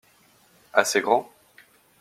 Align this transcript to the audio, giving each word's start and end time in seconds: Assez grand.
Assez 0.73 0.99
grand. 0.99 1.29